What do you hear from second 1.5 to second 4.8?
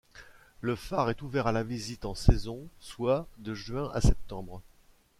la visite en saison, soit de juin à septembre.